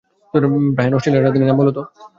[0.75, 1.81] Brian, অস্ট্রেলিয়ার রাজধানীর নাম বলো তো?